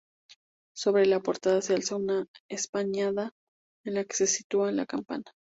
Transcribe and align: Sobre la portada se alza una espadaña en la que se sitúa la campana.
Sobre 0.75 1.05
la 1.05 1.19
portada 1.19 1.61
se 1.61 1.75
alza 1.75 1.95
una 1.95 2.25
espadaña 2.49 3.31
en 3.85 3.93
la 3.93 4.03
que 4.03 4.15
se 4.15 4.25
sitúa 4.25 4.71
la 4.71 4.87
campana. 4.87 5.25